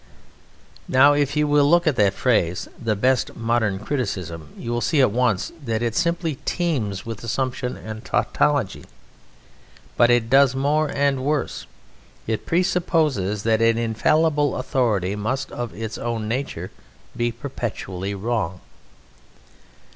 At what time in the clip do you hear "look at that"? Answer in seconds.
1.69-2.15